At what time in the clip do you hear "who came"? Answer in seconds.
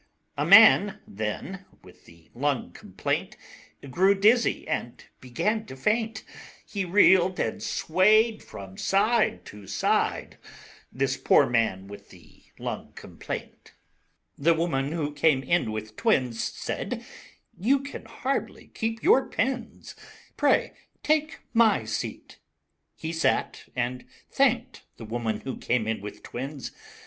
14.91-15.43, 25.41-25.85